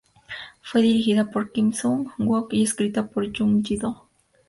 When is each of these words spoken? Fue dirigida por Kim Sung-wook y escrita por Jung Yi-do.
Fue 0.63 0.81
dirigida 0.81 1.29
por 1.29 1.51
Kim 1.51 1.73
Sung-wook 1.73 2.53
y 2.55 2.63
escrita 2.63 3.05
por 3.07 3.31
Jung 3.37 3.61
Yi-do. 3.63 4.07